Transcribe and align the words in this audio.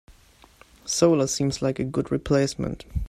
Solar 0.83 1.27
seems 1.27 1.61
like 1.61 1.77
a 1.77 1.83
good 1.83 2.09
replacement. 2.11 2.85